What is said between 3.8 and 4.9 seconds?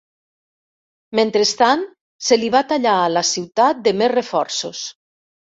de més reforços.